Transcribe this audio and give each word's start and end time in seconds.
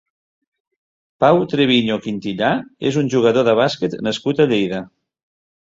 Pau 1.23 1.41
Treviño 1.51 1.99
Quintillà 2.07 2.51
és 2.93 2.99
un 3.03 3.13
jugador 3.17 3.47
de 3.51 3.57
bàsquet 3.63 4.01
nascut 4.11 4.45
a 4.45 4.51
Lleida. 4.57 4.85